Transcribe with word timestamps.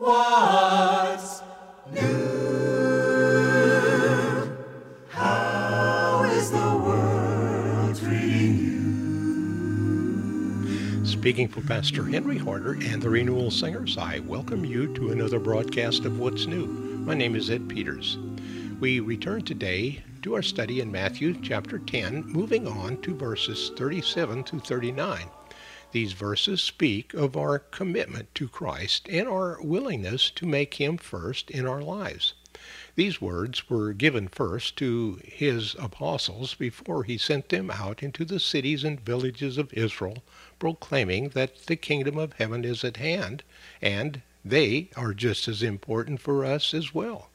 What's 0.00 1.42
new? 1.92 2.00
How 5.10 6.22
is 6.24 6.50
the 6.50 6.56
world 6.56 7.96
treating 7.98 8.56
you? 10.64 11.04
Speaking 11.04 11.48
for 11.48 11.60
Pastor 11.60 12.06
Henry 12.06 12.38
Harder 12.38 12.78
and 12.80 13.02
the 13.02 13.10
Renewal 13.10 13.50
Singers, 13.50 13.98
I 13.98 14.20
welcome 14.20 14.64
you 14.64 14.94
to 14.94 15.12
another 15.12 15.38
broadcast 15.38 16.06
of 16.06 16.18
What's 16.18 16.46
New. 16.46 16.66
My 17.04 17.12
name 17.12 17.36
is 17.36 17.50
Ed 17.50 17.68
Peters. 17.68 18.16
We 18.80 19.00
return 19.00 19.42
today 19.42 20.02
to 20.22 20.34
our 20.34 20.40
study 20.40 20.80
in 20.80 20.90
Matthew 20.90 21.38
chapter 21.42 21.78
10, 21.78 22.24
moving 22.24 22.66
on 22.66 23.02
to 23.02 23.14
verses 23.14 23.70
37 23.76 24.44
to 24.44 24.60
39. 24.60 25.26
These 25.92 26.12
verses 26.12 26.62
speak 26.62 27.14
of 27.14 27.36
our 27.36 27.58
commitment 27.58 28.32
to 28.36 28.46
Christ 28.46 29.08
and 29.08 29.26
our 29.26 29.60
willingness 29.60 30.30
to 30.30 30.46
make 30.46 30.74
Him 30.74 30.96
first 30.96 31.50
in 31.50 31.66
our 31.66 31.82
lives. 31.82 32.34
These 32.94 33.20
words 33.20 33.68
were 33.68 33.92
given 33.92 34.28
first 34.28 34.76
to 34.76 35.20
His 35.24 35.74
apostles 35.80 36.54
before 36.54 37.02
He 37.02 37.18
sent 37.18 37.48
them 37.48 37.70
out 37.70 38.02
into 38.02 38.24
the 38.24 38.38
cities 38.38 38.84
and 38.84 39.00
villages 39.00 39.58
of 39.58 39.72
Israel, 39.72 40.22
proclaiming 40.58 41.30
that 41.30 41.66
the 41.66 41.76
kingdom 41.76 42.18
of 42.18 42.34
heaven 42.34 42.64
is 42.64 42.84
at 42.84 42.98
hand, 42.98 43.42
and 43.82 44.22
they 44.44 44.90
are 44.96 45.12
just 45.12 45.48
as 45.48 45.62
important 45.62 46.20
for 46.20 46.44
us 46.44 46.72
as 46.72 46.94
well. 46.94 47.30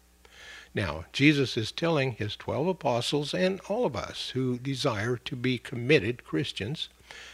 Now, 0.75 1.05
Jesus 1.13 1.55
is 1.55 1.71
telling 1.71 2.11
his 2.11 2.35
12 2.35 2.67
apostles 2.67 3.33
and 3.33 3.61
all 3.69 3.85
of 3.85 3.95
us 3.95 4.31
who 4.31 4.59
desire 4.59 5.15
to 5.15 5.35
be 5.37 5.57
committed 5.57 6.25
Christians 6.25 6.89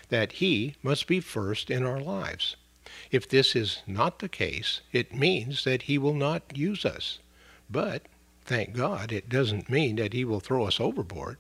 that 0.10 0.34
He 0.34 0.76
must 0.84 1.08
be 1.08 1.20
first 1.20 1.72
in 1.72 1.84
our 1.84 2.00
lives. 2.00 2.56
If 3.10 3.28
this 3.28 3.56
is 3.56 3.82
not 3.88 4.20
the 4.20 4.30
case, 4.30 4.82
it 4.92 5.16
means 5.16 5.64
that 5.64 5.84
He 5.84 5.98
will 5.98 6.14
not 6.14 6.56
use 6.56 6.86
us. 6.86 7.18
But, 7.68 8.04
thank 8.46 8.76
God, 8.76 9.12
it 9.12 9.28
doesn't 9.28 9.72
mean 9.72 9.96
that 9.96 10.14
He 10.14 10.24
will 10.24 10.40
throw 10.40 10.68
us 10.68 10.80
overboard. 10.80 11.38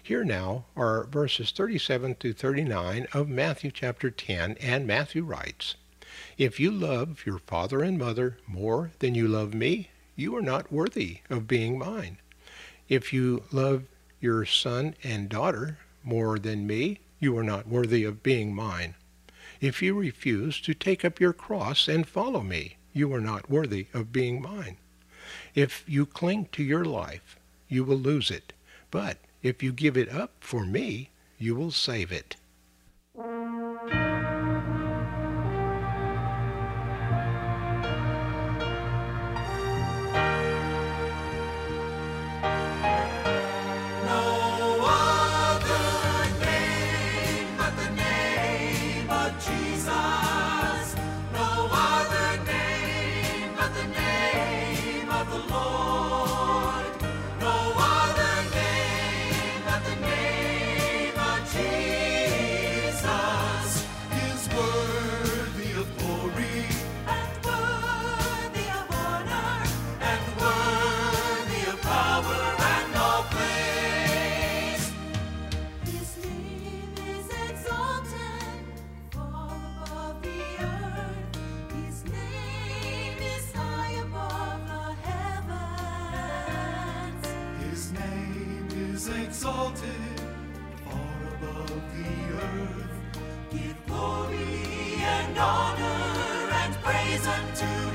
Here 0.00 0.24
now 0.24 0.66
are 0.76 1.04
verses 1.04 1.50
37 1.50 2.14
to 2.16 2.32
39 2.32 3.08
of 3.12 3.28
Matthew 3.28 3.72
chapter 3.72 4.10
10, 4.10 4.58
and 4.60 4.86
Matthew 4.86 5.24
writes, 5.24 5.74
If 6.38 6.60
you 6.60 6.70
love 6.70 7.26
your 7.26 7.38
father 7.40 7.82
and 7.82 7.98
mother 7.98 8.38
more 8.46 8.92
than 9.00 9.14
you 9.14 9.26
love 9.26 9.54
me, 9.54 9.89
you 10.16 10.36
are 10.36 10.42
not 10.42 10.72
worthy 10.72 11.18
of 11.28 11.48
being 11.48 11.78
mine. 11.78 12.18
If 12.88 13.12
you 13.12 13.44
love 13.52 13.84
your 14.20 14.44
son 14.44 14.94
and 15.02 15.28
daughter 15.28 15.78
more 16.04 16.38
than 16.38 16.66
me, 16.66 17.00
you 17.18 17.36
are 17.38 17.44
not 17.44 17.68
worthy 17.68 18.04
of 18.04 18.22
being 18.22 18.54
mine. 18.54 18.94
If 19.60 19.82
you 19.82 19.94
refuse 19.94 20.60
to 20.62 20.74
take 20.74 21.04
up 21.04 21.20
your 21.20 21.32
cross 21.32 21.86
and 21.88 22.06
follow 22.06 22.40
me, 22.40 22.76
you 22.92 23.12
are 23.14 23.20
not 23.20 23.50
worthy 23.50 23.86
of 23.92 24.12
being 24.12 24.40
mine. 24.40 24.76
If 25.54 25.84
you 25.86 26.06
cling 26.06 26.48
to 26.52 26.62
your 26.62 26.84
life, 26.84 27.38
you 27.68 27.84
will 27.84 27.98
lose 27.98 28.30
it. 28.30 28.52
But 28.90 29.18
if 29.42 29.62
you 29.62 29.72
give 29.72 29.96
it 29.96 30.10
up 30.10 30.32
for 30.40 30.64
me, 30.64 31.10
you 31.38 31.54
will 31.54 31.70
save 31.70 32.10
it. 32.10 32.36
Praise 97.30 97.62
unto 97.62 97.89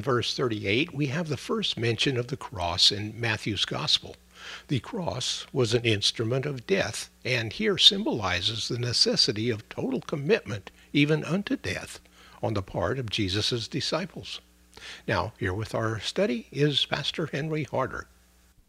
in 0.00 0.04
verse 0.04 0.34
38, 0.34 0.94
we 0.94 1.08
have 1.08 1.28
the 1.28 1.36
first 1.36 1.76
mention 1.76 2.16
of 2.16 2.28
the 2.28 2.36
cross 2.36 2.90
in 2.90 3.12
Matthew's 3.20 3.66
Gospel. 3.66 4.16
The 4.68 4.80
cross 4.80 5.46
was 5.52 5.74
an 5.74 5.84
instrument 5.84 6.46
of 6.46 6.66
death, 6.66 7.10
and 7.22 7.52
here 7.52 7.76
symbolizes 7.76 8.66
the 8.66 8.78
necessity 8.78 9.50
of 9.50 9.68
total 9.68 10.00
commitment, 10.00 10.70
even 10.94 11.22
unto 11.22 11.54
death, 11.54 12.00
on 12.42 12.54
the 12.54 12.62
part 12.62 12.98
of 12.98 13.10
Jesus' 13.10 13.68
disciples. 13.68 14.40
Now, 15.06 15.34
here 15.38 15.52
with 15.52 15.74
our 15.74 16.00
study 16.00 16.46
is 16.50 16.86
Pastor 16.86 17.26
Henry 17.26 17.64
Harder. 17.64 18.06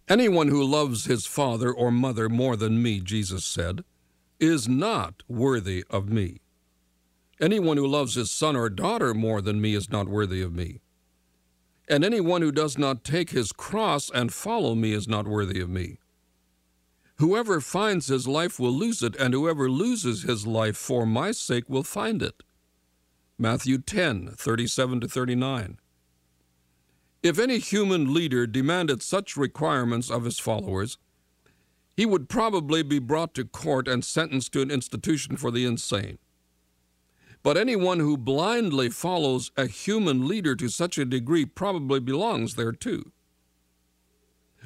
Anyone 0.09 0.49
who 0.49 0.61
loves 0.61 1.05
his 1.05 1.25
father 1.25 1.71
or 1.71 1.91
mother 1.91 2.27
more 2.27 2.57
than 2.57 2.83
me, 2.83 2.99
Jesus 2.99 3.45
said, 3.45 3.85
is 4.37 4.67
not 4.67 5.23
worthy 5.29 5.85
of 5.89 6.09
me. 6.09 6.41
Anyone 7.39 7.77
who 7.77 7.87
loves 7.87 8.15
his 8.15 8.31
son 8.31 8.57
or 8.57 8.69
daughter 8.69 9.13
more 9.13 9.41
than 9.41 9.61
me 9.61 9.75
is 9.75 9.89
not 9.89 10.09
worthy 10.09 10.41
of 10.41 10.53
me. 10.53 10.81
And 11.91 12.05
anyone 12.05 12.41
who 12.41 12.53
does 12.53 12.77
not 12.77 13.03
take 13.03 13.31
his 13.31 13.51
cross 13.51 14.09
and 14.09 14.33
follow 14.33 14.75
me 14.75 14.93
is 14.93 15.09
not 15.09 15.27
worthy 15.27 15.59
of 15.59 15.69
me. 15.69 15.97
Whoever 17.17 17.59
finds 17.59 18.07
his 18.07 18.29
life 18.29 18.57
will 18.61 18.71
lose 18.71 19.03
it, 19.03 19.13
and 19.17 19.33
whoever 19.33 19.69
loses 19.69 20.23
his 20.23 20.47
life 20.47 20.77
for 20.77 21.05
my 21.05 21.31
sake 21.31 21.69
will 21.69 21.83
find 21.83 22.21
it. 22.21 22.43
Matthew 23.37 23.77
10, 23.77 24.35
37 24.37 25.01
to 25.01 25.07
39. 25.09 25.79
If 27.21 27.37
any 27.37 27.59
human 27.59 28.13
leader 28.13 28.47
demanded 28.47 29.03
such 29.03 29.35
requirements 29.35 30.09
of 30.09 30.23
his 30.23 30.39
followers, 30.39 30.97
he 31.97 32.05
would 32.05 32.29
probably 32.29 32.83
be 32.83 32.99
brought 32.99 33.33
to 33.33 33.43
court 33.43 33.89
and 33.89 34.05
sentenced 34.05 34.53
to 34.53 34.61
an 34.61 34.71
institution 34.71 35.35
for 35.35 35.51
the 35.51 35.65
insane. 35.65 36.19
But 37.43 37.57
anyone 37.57 37.99
who 37.99 38.17
blindly 38.17 38.89
follows 38.89 39.51
a 39.57 39.65
human 39.65 40.27
leader 40.27 40.55
to 40.55 40.69
such 40.69 40.97
a 40.97 41.05
degree 41.05 41.45
probably 41.45 41.99
belongs 41.99 42.55
there 42.55 42.71
too. 42.71 43.11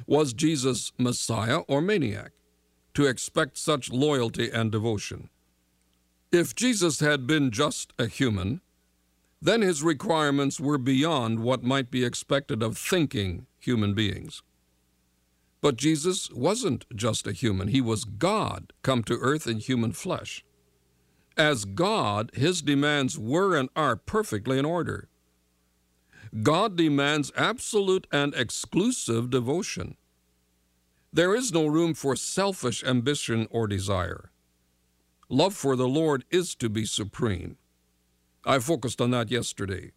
Was 0.06 0.34
Jesus 0.34 0.92
Messiah 0.98 1.60
or 1.68 1.80
maniac 1.80 2.32
to 2.94 3.06
expect 3.06 3.56
such 3.56 3.90
loyalty 3.90 4.50
and 4.50 4.70
devotion? 4.70 5.30
If 6.30 6.54
Jesus 6.54 7.00
had 7.00 7.26
been 7.26 7.50
just 7.50 7.94
a 7.98 8.06
human, 8.06 8.60
then 9.40 9.62
his 9.62 9.82
requirements 9.82 10.60
were 10.60 10.78
beyond 10.78 11.40
what 11.40 11.62
might 11.62 11.90
be 11.90 12.04
expected 12.04 12.62
of 12.62 12.76
thinking 12.76 13.46
human 13.58 13.94
beings. 13.94 14.42
But 15.62 15.76
Jesus 15.76 16.30
wasn't 16.30 16.84
just 16.94 17.26
a 17.26 17.32
human, 17.32 17.68
he 17.68 17.80
was 17.80 18.04
God 18.04 18.72
come 18.82 19.02
to 19.04 19.18
earth 19.18 19.46
in 19.46 19.58
human 19.58 19.92
flesh. 19.92 20.44
As 21.36 21.64
God, 21.66 22.30
his 22.34 22.62
demands 22.62 23.18
were 23.18 23.56
and 23.56 23.68
are 23.76 23.96
perfectly 23.96 24.58
in 24.58 24.64
order. 24.64 25.08
God 26.42 26.76
demands 26.76 27.30
absolute 27.36 28.06
and 28.10 28.34
exclusive 28.34 29.30
devotion. 29.30 29.96
There 31.12 31.34
is 31.34 31.52
no 31.52 31.66
room 31.66 31.94
for 31.94 32.16
selfish 32.16 32.82
ambition 32.84 33.48
or 33.50 33.66
desire. 33.66 34.30
Love 35.28 35.54
for 35.54 35.76
the 35.76 35.88
Lord 35.88 36.24
is 36.30 36.54
to 36.56 36.68
be 36.68 36.84
supreme. 36.84 37.56
I 38.44 38.58
focused 38.58 39.00
on 39.00 39.10
that 39.10 39.30
yesterday. 39.30 39.92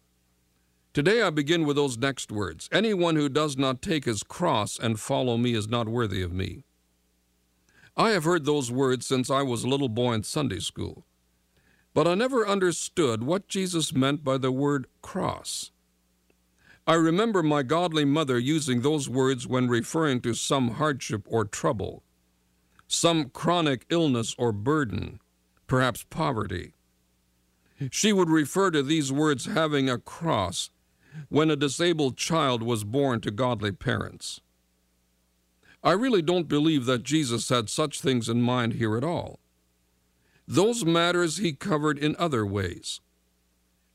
Today 0.92 1.22
I 1.22 1.30
begin 1.30 1.66
with 1.66 1.76
those 1.76 1.96
next 1.96 2.32
words 2.32 2.68
Anyone 2.72 3.16
who 3.16 3.28
does 3.28 3.56
not 3.56 3.80
take 3.80 4.04
his 4.04 4.22
cross 4.22 4.78
and 4.78 4.98
follow 4.98 5.36
me 5.36 5.54
is 5.54 5.68
not 5.68 5.88
worthy 5.88 6.20
of 6.20 6.32
me. 6.32 6.64
I 7.96 8.10
have 8.10 8.24
heard 8.24 8.44
those 8.44 8.72
words 8.72 9.06
since 9.06 9.30
I 9.30 9.42
was 9.42 9.62
a 9.62 9.68
little 9.68 9.88
boy 9.88 10.14
in 10.14 10.22
Sunday 10.22 10.58
school, 10.58 11.04
but 11.92 12.06
I 12.06 12.14
never 12.14 12.46
understood 12.46 13.22
what 13.22 13.48
Jesus 13.48 13.92
meant 13.92 14.22
by 14.22 14.38
the 14.38 14.52
word 14.52 14.86
cross. 15.02 15.70
I 16.86 16.94
remember 16.94 17.42
my 17.42 17.62
godly 17.62 18.04
mother 18.04 18.38
using 18.38 18.80
those 18.80 19.08
words 19.08 19.46
when 19.46 19.68
referring 19.68 20.20
to 20.22 20.34
some 20.34 20.72
hardship 20.72 21.26
or 21.28 21.44
trouble, 21.44 22.02
some 22.88 23.30
chronic 23.30 23.86
illness 23.90 24.34
or 24.38 24.52
burden, 24.52 25.20
perhaps 25.66 26.04
poverty. 26.08 26.72
She 27.90 28.12
would 28.12 28.28
refer 28.28 28.70
to 28.70 28.82
these 28.82 29.12
words 29.12 29.46
having 29.46 29.88
a 29.88 29.98
cross 29.98 30.70
when 31.28 31.50
a 31.50 31.56
disabled 31.56 32.16
child 32.16 32.62
was 32.62 32.84
born 32.84 33.20
to 33.20 33.30
godly 33.30 33.72
parents. 33.72 34.40
I 35.82 35.92
really 35.92 36.22
don't 36.22 36.48
believe 36.48 36.84
that 36.86 37.04
Jesus 37.04 37.48
had 37.48 37.70
such 37.70 38.00
things 38.00 38.28
in 38.28 38.42
mind 38.42 38.74
here 38.74 38.96
at 38.96 39.04
all. 39.04 39.40
Those 40.50 40.84
matters 40.84 41.36
he 41.36 41.52
covered 41.52 41.96
in 41.96 42.16
other 42.18 42.44
ways. 42.44 43.00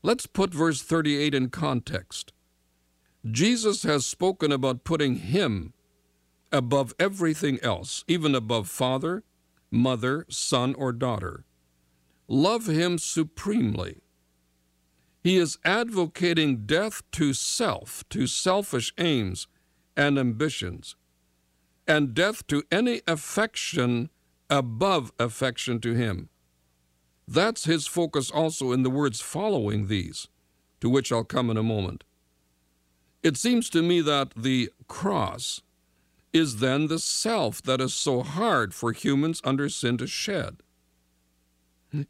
Let's 0.02 0.24
put 0.24 0.54
verse 0.54 0.80
38 0.80 1.34
in 1.34 1.50
context. 1.50 2.32
Jesus 3.30 3.82
has 3.82 4.06
spoken 4.06 4.50
about 4.50 4.82
putting 4.82 5.16
him 5.16 5.74
above 6.50 6.94
everything 6.98 7.58
else, 7.62 8.04
even 8.08 8.34
above 8.34 8.70
father, 8.70 9.22
mother, 9.70 10.24
son, 10.30 10.74
or 10.76 10.94
daughter. 10.94 11.44
Love 12.26 12.68
him 12.68 12.96
supremely. 12.96 14.00
He 15.22 15.36
is 15.36 15.58
advocating 15.62 16.64
death 16.64 17.02
to 17.12 17.34
self, 17.34 18.02
to 18.08 18.26
selfish 18.26 18.94
aims 18.96 19.46
and 19.94 20.18
ambitions, 20.18 20.96
and 21.86 22.14
death 22.14 22.46
to 22.46 22.62
any 22.72 23.02
affection 23.06 24.08
above 24.48 25.12
affection 25.18 25.80
to 25.80 25.92
him. 25.92 26.30
That's 27.28 27.64
his 27.64 27.86
focus 27.86 28.30
also 28.30 28.72
in 28.72 28.82
the 28.82 28.90
words 28.90 29.20
following 29.20 29.88
these, 29.88 30.28
to 30.80 30.88
which 30.88 31.10
I'll 31.10 31.24
come 31.24 31.50
in 31.50 31.56
a 31.56 31.62
moment. 31.62 32.04
It 33.22 33.36
seems 33.36 33.68
to 33.70 33.82
me 33.82 34.00
that 34.02 34.32
the 34.36 34.70
cross 34.86 35.62
is 36.32 36.58
then 36.58 36.86
the 36.86 36.98
self 36.98 37.62
that 37.62 37.80
is 37.80 37.94
so 37.94 38.22
hard 38.22 38.74
for 38.74 38.92
humans 38.92 39.40
under 39.42 39.68
sin 39.68 39.96
to 39.98 40.06
shed. 40.06 40.58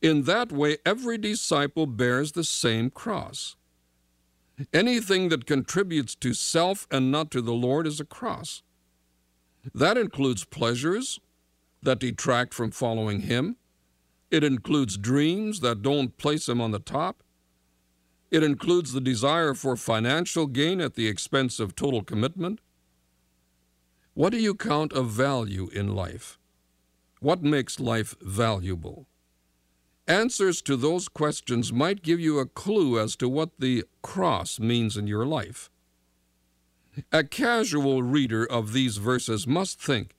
In 0.02 0.22
that 0.22 0.50
way, 0.52 0.78
every 0.84 1.16
disciple 1.16 1.86
bears 1.86 2.32
the 2.32 2.44
same 2.44 2.90
cross. 2.90 3.56
Anything 4.72 5.28
that 5.28 5.46
contributes 5.46 6.14
to 6.16 6.34
self 6.34 6.86
and 6.90 7.12
not 7.12 7.30
to 7.30 7.42
the 7.42 7.52
Lord 7.52 7.86
is 7.86 8.00
a 8.00 8.04
cross. 8.04 8.62
That 9.74 9.98
includes 9.98 10.44
pleasures 10.44 11.20
that 11.82 12.00
detract 12.00 12.54
from 12.54 12.70
following 12.70 13.20
Him. 13.20 13.56
It 14.30 14.42
includes 14.42 14.98
dreams 14.98 15.60
that 15.60 15.82
don't 15.82 16.16
place 16.16 16.48
Him 16.48 16.60
on 16.60 16.72
the 16.72 16.78
top. 16.78 17.22
It 18.30 18.42
includes 18.42 18.92
the 18.92 19.00
desire 19.00 19.54
for 19.54 19.76
financial 19.76 20.46
gain 20.46 20.80
at 20.80 20.94
the 20.94 21.06
expense 21.06 21.60
of 21.60 21.76
total 21.76 22.02
commitment. 22.02 22.60
What 24.14 24.30
do 24.30 24.38
you 24.38 24.54
count 24.54 24.92
of 24.92 25.10
value 25.10 25.68
in 25.72 25.94
life? 25.94 26.38
What 27.20 27.42
makes 27.42 27.78
life 27.78 28.16
valuable? 28.20 29.06
Answers 30.08 30.60
to 30.62 30.76
those 30.76 31.08
questions 31.08 31.72
might 31.72 32.02
give 32.02 32.18
you 32.18 32.38
a 32.38 32.46
clue 32.46 32.98
as 32.98 33.14
to 33.16 33.28
what 33.28 33.50
the 33.58 33.84
cross 34.02 34.58
means 34.58 34.96
in 34.96 35.06
your 35.06 35.26
life. 35.26 35.70
A 37.12 37.24
casual 37.24 38.02
reader 38.02 38.44
of 38.44 38.72
these 38.72 38.96
verses 38.96 39.46
must 39.46 39.80
think 39.80 40.15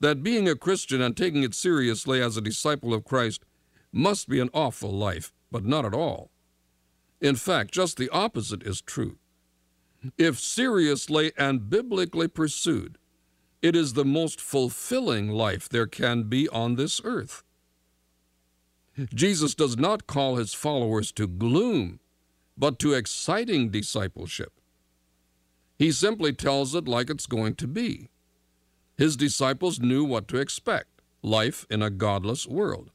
that 0.00 0.22
being 0.22 0.48
a 0.48 0.56
Christian 0.56 1.00
and 1.00 1.16
taking 1.16 1.42
it 1.42 1.54
seriously 1.54 2.20
as 2.22 2.36
a 2.36 2.42
disciple 2.42 2.92
of 2.94 3.04
Christ 3.04 3.44
must 3.92 4.28
be 4.28 4.40
an 4.40 4.50
awful 4.52 4.90
life, 4.90 5.32
but 5.50 5.64
not 5.64 5.84
at 5.84 5.94
all. 5.94 6.30
In 7.20 7.36
fact, 7.36 7.72
just 7.72 7.96
the 7.96 8.08
opposite 8.10 8.62
is 8.62 8.80
true. 8.80 9.18
If 10.16 10.40
seriously 10.40 11.32
and 11.36 11.68
biblically 11.68 12.28
pursued, 12.28 12.96
it 13.60 13.76
is 13.76 13.92
the 13.92 14.04
most 14.04 14.40
fulfilling 14.40 15.28
life 15.28 15.68
there 15.68 15.86
can 15.86 16.24
be 16.24 16.48
on 16.48 16.76
this 16.76 17.00
earth. 17.04 17.42
Jesus 19.14 19.54
does 19.54 19.76
not 19.76 20.06
call 20.06 20.36
his 20.36 20.54
followers 20.54 21.12
to 21.12 21.26
gloom, 21.26 22.00
but 22.56 22.78
to 22.78 22.94
exciting 22.94 23.70
discipleship. 23.70 24.52
He 25.78 25.92
simply 25.92 26.32
tells 26.32 26.74
it 26.74 26.88
like 26.88 27.10
it's 27.10 27.26
going 27.26 27.54
to 27.56 27.66
be. 27.66 28.08
His 29.00 29.16
disciples 29.16 29.80
knew 29.80 30.04
what 30.04 30.28
to 30.28 30.36
expect 30.36 31.00
life 31.22 31.66
in 31.70 31.80
a 31.80 31.88
godless 31.88 32.46
world. 32.46 32.90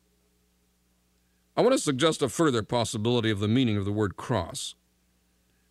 I 1.58 1.62
want 1.62 1.74
to 1.74 1.80
suggest 1.80 2.22
a 2.22 2.30
further 2.30 2.62
possibility 2.62 3.32
of 3.32 3.40
the 3.40 3.48
meaning 3.48 3.76
of 3.76 3.86
the 3.86 3.92
word 3.92 4.16
cross. 4.16 4.76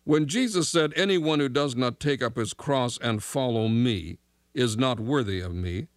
When 0.03 0.27
Jesus 0.27 0.67
said, 0.67 0.91
Anyone 0.97 1.39
who 1.39 1.47
does 1.47 1.77
not 1.77 2.01
take 2.01 2.21
up 2.21 2.35
his 2.35 2.53
cross 2.53 2.97
and 2.97 3.23
follow 3.23 3.69
me 3.69 4.17
is 4.53 4.75
not 4.75 4.99
worthy 4.99 5.39
of 5.39 5.55
me, 5.55 5.87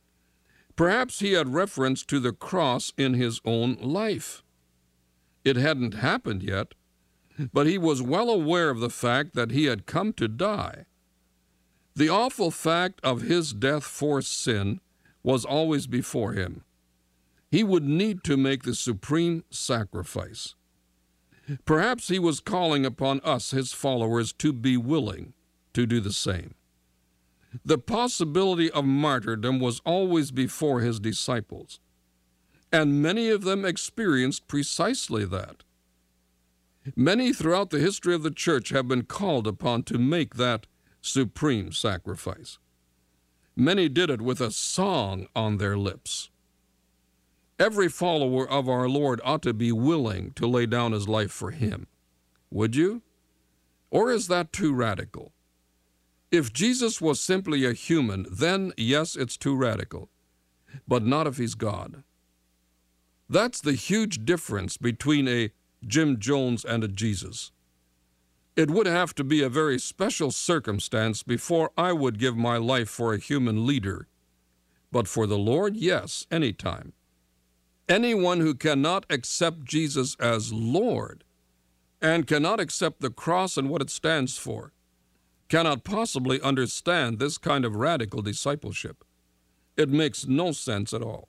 perhaps 0.76 1.18
he 1.18 1.33
had 1.33 1.52
reference 1.52 2.04
to 2.04 2.21
the 2.21 2.33
cross 2.33 2.92
in 2.97 3.14
his 3.14 3.40
own 3.45 3.75
life. 3.80 4.45
It 5.45 5.57
hadn't 5.57 5.95
happened 5.95 6.45
yet, 6.45 6.75
but 7.52 7.66
he 7.66 7.76
was 7.76 8.02
well 8.02 8.30
aware 8.30 8.71
of 8.71 8.78
the 8.78 8.88
fact 8.88 9.35
that 9.35 9.50
he 9.50 9.64
had 9.64 9.85
come 9.85 10.12
to 10.12 10.28
die. 10.28 10.85
The 11.99 12.09
awful 12.09 12.52
fact 12.52 13.00
of 13.02 13.23
his 13.23 13.52
death 13.52 13.83
for 13.83 14.23
sin 14.23 14.81
was 15.25 15.45
always 15.45 15.88
before 15.88 16.33
him. 16.33 16.62
He 17.50 17.64
would 17.64 17.83
need 17.83 18.23
to 18.23 18.37
make 18.37 18.62
the 18.62 18.76
supreme 18.76 19.43
sacrifice. 19.50 20.55
Perhaps 21.64 22.07
he 22.07 22.21
was 22.21 22.38
calling 22.38 22.87
upon 22.87 23.19
us, 23.25 23.50
his 23.50 23.73
followers, 23.73 24.33
to 24.35 24.52
be 24.52 24.76
willing 24.76 25.33
to 25.75 25.87
do 25.87 25.99
the 25.99 26.12
same. 26.12 26.55
The 27.64 27.78
possibility 27.78 28.71
of 28.71 28.85
martyrdom 28.85 29.59
was 29.59 29.81
always 29.85 30.31
before 30.31 30.83
his 30.83 31.00
disciples, 31.00 31.81
and 32.71 33.02
many 33.02 33.28
of 33.28 33.43
them 33.43 33.64
experienced 33.64 34.47
precisely 34.47 35.25
that. 35.25 35.64
Many 36.95 37.33
throughout 37.33 37.71
the 37.71 37.81
history 37.81 38.14
of 38.14 38.23
the 38.23 38.31
church 38.31 38.69
have 38.69 38.87
been 38.87 39.02
called 39.02 39.49
upon 39.49 39.83
to 39.85 39.99
make 39.99 40.37
that 40.37 40.69
supreme 41.00 41.73
sacrifice. 41.73 42.59
Many 43.57 43.88
did 43.88 44.11
it 44.11 44.21
with 44.23 44.40
a 44.40 44.50
song 44.50 45.26
on 45.35 45.59
their 45.59 45.76
lips. 45.76 46.31
Every 47.59 47.88
follower 47.88 48.49
of 48.49 48.69
our 48.69 48.88
Lord 48.88 49.21
ought 49.25 49.43
to 49.43 49.52
be 49.52 49.73
willing 49.73 50.33
to 50.35 50.47
lay 50.47 50.67
down 50.67 50.93
his 50.93 51.09
life 51.09 51.33
for 51.33 51.50
him. 51.50 51.87
Would 52.50 52.76
you? 52.76 53.02
Or 53.90 54.11
is 54.12 54.28
that 54.28 54.52
too 54.52 54.75
radical? 54.75 55.33
If 56.31 56.52
Jesus 56.52 57.00
was 57.00 57.21
simply 57.21 57.64
a 57.64 57.73
human, 57.73 58.26
then 58.31 58.73
yes, 58.76 59.17
it's 59.17 59.37
too 59.37 59.57
radical. 59.57 60.11
but 60.87 61.05
not 61.05 61.26
if 61.26 61.38
he's 61.38 61.55
God. 61.55 62.02
That's 63.28 63.61
the 63.61 63.73
huge 63.73 64.25
difference 64.25 64.76
between 64.76 65.28
a 65.28 65.50
Jim 65.87 66.19
Jones 66.19 66.64
and 66.64 66.85
a 66.85 66.88
Jesus. 66.88 67.52
It 68.59 68.73
would 68.73 68.87
have 68.87 69.15
to 69.15 69.23
be 69.23 69.41
a 69.41 69.49
very 69.49 69.79
special 69.79 70.33
circumstance 70.33 71.23
before 71.23 71.71
I 71.79 71.93
would 71.93 72.19
give 72.19 72.37
my 72.37 72.57
life 72.57 72.88
for 72.88 73.15
a 73.15 73.19
human 73.19 73.65
leader. 73.65 74.09
But 74.91 75.07
for 75.07 75.29
the 75.29 75.38
Lord, 75.38 75.77
yes, 75.77 76.27
any 76.29 76.53
time. 76.53 76.93
Anyone 77.88 78.41
who 78.41 78.57
cannot 78.57 79.07
accept 79.09 79.65
Jesus 79.65 80.17
as 80.19 80.53
Lord 80.53 81.23
and 82.03 82.27
cannot 82.27 82.59
accept 82.59 83.00
the 83.00 83.11
cross 83.11 83.57
and 83.57 83.71
what 83.71 83.81
it 83.81 83.91
stands 83.91 84.37
for 84.37 84.73
cannot 85.49 85.85
possibly 85.85 86.41
understand 86.43 87.21
this 87.21 87.38
kind 87.38 87.65
of 87.65 87.77
radical 87.77 88.23
discipleship. 88.23 89.05
It 89.77 89.88
makes 89.88 90.27
no 90.27 90.50
sense 90.50 90.93
at 90.93 91.00
all. 91.00 91.29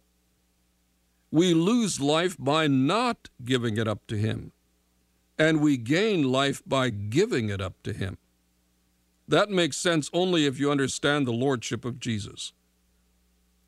We 1.29 1.53
lose 1.53 2.01
life 2.01 2.37
by 2.39 2.65
not 2.65 3.29
giving 3.45 3.77
it 3.77 3.87
up 3.87 4.07
to 4.07 4.17
Him, 4.17 4.51
and 5.39 5.61
we 5.61 5.77
gain 5.77 6.31
life 6.31 6.61
by 6.67 6.89
giving 6.89 7.49
it 7.49 7.61
up 7.61 7.81
to 7.83 7.93
Him. 7.93 8.17
That 9.27 9.49
makes 9.49 9.77
sense 9.77 10.09
only 10.11 10.45
if 10.45 10.59
you 10.59 10.69
understand 10.69 11.25
the 11.25 11.31
Lordship 11.31 11.85
of 11.85 11.99
Jesus. 11.99 12.51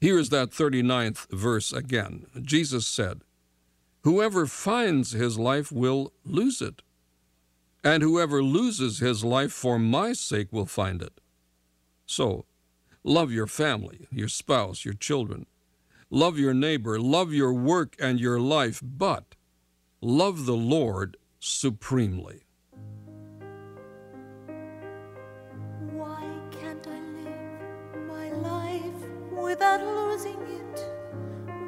Here 0.01 0.19
is 0.19 0.29
that 0.29 0.49
39th 0.49 1.29
verse 1.31 1.71
again. 1.71 2.25
Jesus 2.41 2.85
said, 2.85 3.21
Whoever 4.03 4.47
finds 4.47 5.11
his 5.11 5.37
life 5.37 5.71
will 5.71 6.11
lose 6.25 6.59
it, 6.59 6.81
and 7.83 8.01
whoever 8.01 8.41
loses 8.41 8.97
his 8.97 9.23
life 9.23 9.51
for 9.51 9.77
my 9.77 10.13
sake 10.13 10.51
will 10.51 10.65
find 10.65 11.03
it. 11.03 11.21
So, 12.07 12.45
love 13.03 13.31
your 13.31 13.45
family, 13.45 14.07
your 14.11 14.27
spouse, 14.27 14.83
your 14.83 14.95
children. 14.95 15.45
Love 16.09 16.39
your 16.39 16.55
neighbor, 16.55 16.99
love 16.99 17.31
your 17.31 17.53
work 17.53 17.95
and 17.99 18.19
your 18.19 18.39
life, 18.39 18.81
but 18.83 19.35
love 20.01 20.45
the 20.47 20.57
Lord 20.57 21.15
supremely. 21.41 22.43
Why 25.91 26.23
can't 26.51 26.87
I 26.87 26.99
live 27.23 28.07
my 28.07 28.31
life 28.31 29.01
without 29.31 29.81
losing 29.81 30.39
it? 30.43 30.85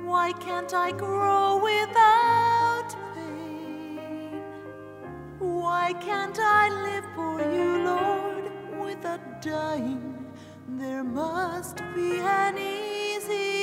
Why 0.06 0.32
can't 0.34 0.74
I 0.76 0.92
grow 0.92 1.58
without 1.58 2.96
pain? 3.16 4.40
Why 5.40 5.94
can't 5.94 6.38
I 6.40 6.70
live 6.88 7.06
for 7.16 7.42
you, 7.42 7.84
Lord, 7.84 8.52
without 8.86 9.42
dying? 9.42 10.32
There 10.70 11.04
must 11.04 11.78
be 11.96 12.20
an 12.20 12.60
easier 12.60 13.63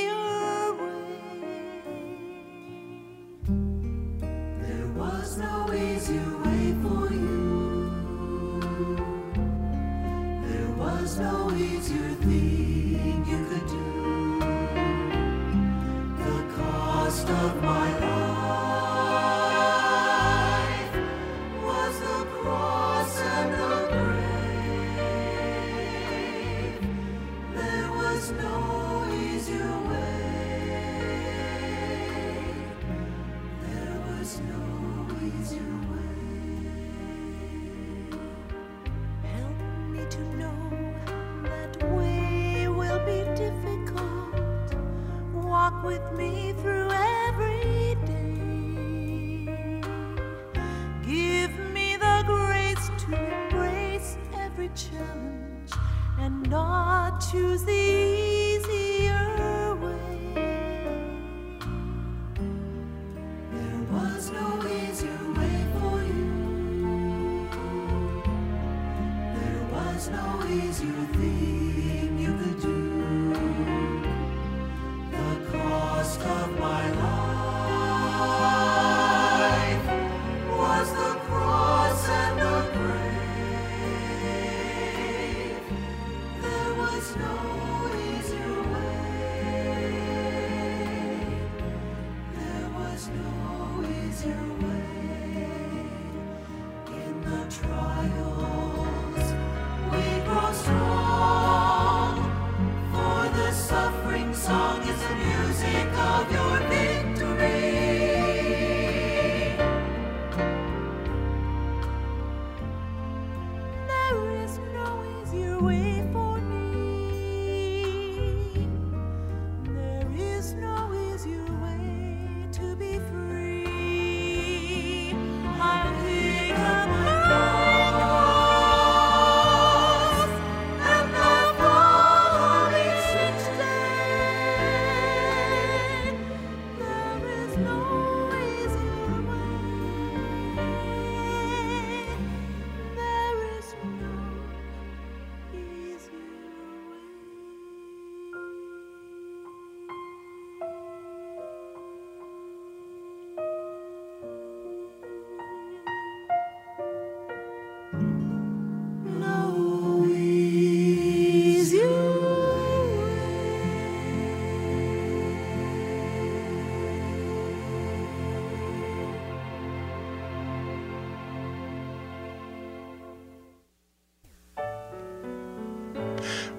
challenge 54.75 55.73
and 56.19 56.49
not 56.49 57.21
choose 57.31 57.65
the 57.65 58.20
music 105.62 105.93
of 105.99 106.33
your 106.33 106.39